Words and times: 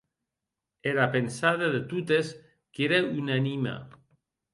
Era 0.91 1.03
pensada 1.15 1.67
de 1.75 1.81
totes 1.91 2.31
qu’ere 2.73 2.99
unanima. 3.21 3.75